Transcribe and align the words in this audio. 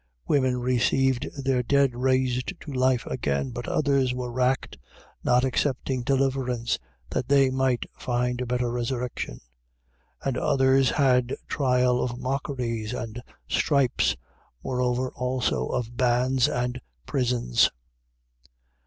11:35. 0.27 0.29
Women 0.29 0.57
received 0.61 1.27
their 1.45 1.61
dead 1.61 1.95
raised 1.95 2.59
to 2.61 2.73
life 2.73 3.05
again. 3.05 3.51
But 3.51 3.67
others 3.67 4.15
were 4.15 4.31
racked, 4.31 4.79
not 5.23 5.43
accepting 5.45 6.01
deliverance, 6.01 6.79
that 7.11 7.27
they 7.27 7.51
might 7.51 7.85
find 7.99 8.41
a 8.41 8.47
better 8.47 8.71
resurrection. 8.71 9.41
11:36. 10.25 10.27
And 10.29 10.37
others 10.39 10.89
had 10.89 11.35
trial 11.47 12.01
of 12.01 12.17
mockeries 12.17 12.95
and 12.95 13.21
stripes: 13.47 14.15
moreover 14.63 15.11
also 15.11 15.67
of 15.67 15.95
bands 15.95 16.49
and 16.49 16.81
prisons. 17.05 17.69